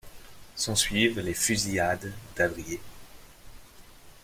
[0.55, 2.79] S'ensuivent les fusillades d'Avrillé.